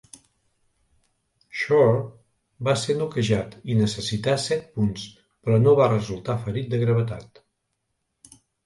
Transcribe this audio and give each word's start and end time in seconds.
Shore 1.63 1.99
va 2.69 2.75
ser 2.85 2.95
noquejat 3.03 3.55
i 3.73 3.77
necessità 3.85 4.37
set 4.47 4.67
punts, 4.79 5.07
però 5.45 5.63
no 5.69 5.79
va 5.83 5.93
resultar 5.97 6.41
ferit 6.49 6.75
de 6.75 6.85
gravetat. 6.87 7.45